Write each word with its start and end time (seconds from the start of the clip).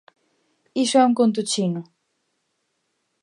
Iso 0.83 0.95
é 1.01 1.03
un 1.09 1.17
conto 1.19 1.41
chino. 1.51 1.81